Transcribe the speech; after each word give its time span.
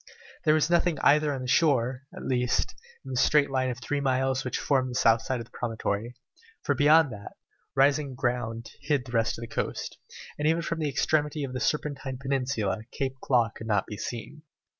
There 0.45 0.55
was 0.55 0.67
nothing 0.71 0.97
either 1.01 1.31
on 1.31 1.43
the 1.43 1.47
shore, 1.47 2.05
at 2.11 2.25
least, 2.25 2.73
in 3.05 3.11
the 3.11 3.17
straight 3.21 3.51
line 3.51 3.69
of 3.69 3.77
three 3.79 3.99
miles 4.01 4.43
which 4.43 4.57
formed 4.57 4.89
the 4.89 4.95
south 4.95 5.21
side 5.21 5.39
of 5.39 5.45
the 5.45 5.51
promontory, 5.51 6.15
for 6.63 6.73
beyond 6.73 7.11
that, 7.13 7.33
rising 7.75 8.15
ground 8.15 8.71
hid 8.81 9.05
the 9.05 9.11
rest 9.11 9.37
of 9.37 9.43
the 9.43 9.47
coast, 9.47 9.99
and 10.39 10.47
even 10.47 10.63
from 10.63 10.79
the 10.79 10.89
extremity 10.89 11.43
of 11.43 11.53
the 11.53 11.59
Serpentine 11.59 12.17
Peninsula 12.17 12.79
Cape 12.89 13.13
Claw 13.21 13.51
could 13.55 13.67
not 13.67 13.85
be 13.85 13.95
seen. 13.95 14.41